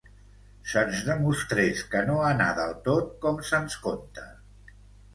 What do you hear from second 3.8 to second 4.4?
conta